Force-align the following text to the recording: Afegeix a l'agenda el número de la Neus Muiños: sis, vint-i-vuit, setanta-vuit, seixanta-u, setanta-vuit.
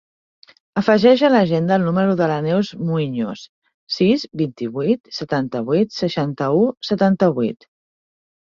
Afegeix 0.81 1.23
a 1.27 1.29
l'agenda 1.33 1.75
el 1.79 1.85
número 1.89 2.15
de 2.21 2.29
la 2.31 2.37
Neus 2.45 2.71
Muiños: 2.87 3.43
sis, 3.97 4.25
vint-i-vuit, 4.43 5.15
setanta-vuit, 5.21 5.97
seixanta-u, 6.01 6.65
setanta-vuit. 6.93 7.71